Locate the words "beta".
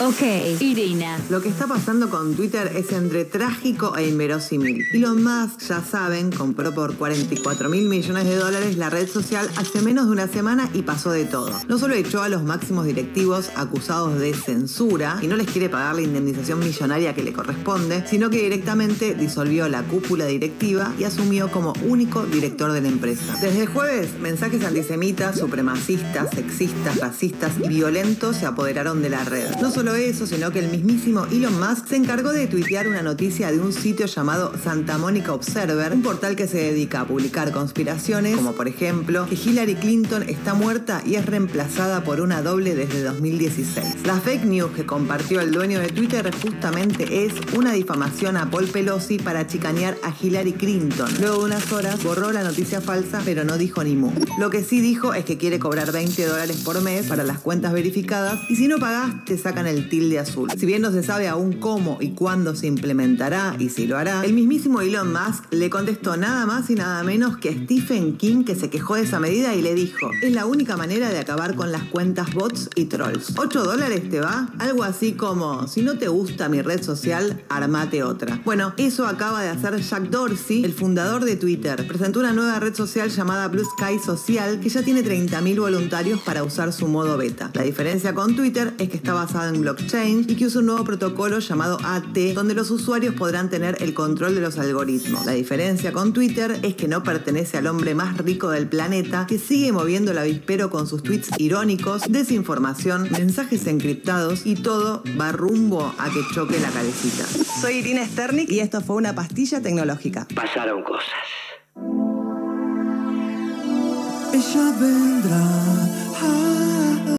87.16-87.50